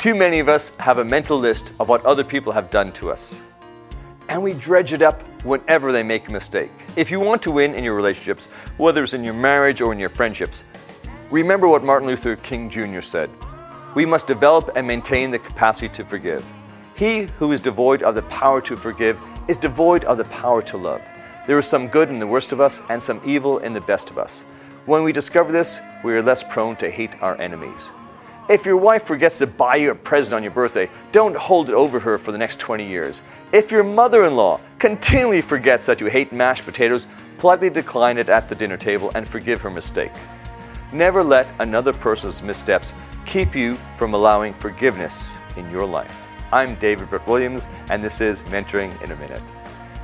[0.00, 3.10] Too many of us have a mental list of what other people have done to
[3.10, 3.42] us.
[4.30, 6.72] And we dredge it up whenever they make a mistake.
[6.96, 8.46] If you want to win in your relationships,
[8.78, 10.64] whether it's in your marriage or in your friendships,
[11.30, 13.02] remember what Martin Luther King Jr.
[13.02, 13.28] said.
[13.94, 16.46] We must develop and maintain the capacity to forgive.
[16.96, 20.78] He who is devoid of the power to forgive is devoid of the power to
[20.78, 21.02] love.
[21.46, 24.08] There is some good in the worst of us and some evil in the best
[24.08, 24.44] of us.
[24.86, 27.90] When we discover this, we are less prone to hate our enemies.
[28.50, 31.74] If your wife forgets to buy you a present on your birthday, don't hold it
[31.76, 33.22] over her for the next 20 years.
[33.52, 37.06] If your mother in law continually forgets that you hate mashed potatoes,
[37.38, 40.10] politely decline it at the dinner table and forgive her mistake.
[40.92, 42.92] Never let another person's missteps
[43.24, 46.28] keep you from allowing forgiveness in your life.
[46.50, 49.42] I'm David Brett Williams, and this is Mentoring in a Minute.